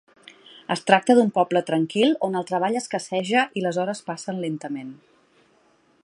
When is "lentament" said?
4.47-4.91